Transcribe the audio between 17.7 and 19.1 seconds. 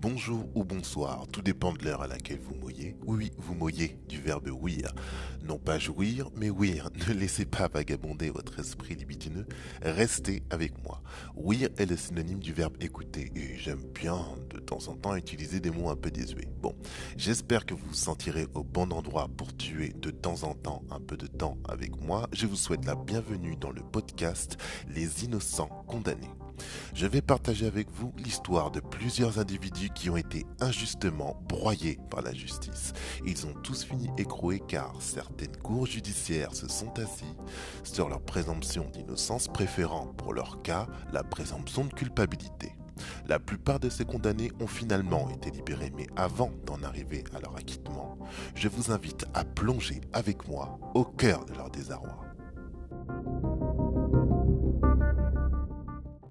vous vous sentirez au bon